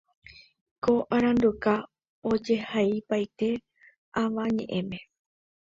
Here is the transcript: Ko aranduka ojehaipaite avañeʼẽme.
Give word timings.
Ko 0.83 0.93
aranduka 1.15 1.73
ojehaipaite 2.31 3.49
avañeʼẽme. 4.21 4.97